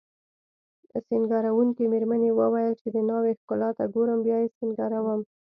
[1.07, 5.21] سینګاروونکې میرمنې وویل چې د ناوې ښکلا ته ګورم بیا یې سینګاروم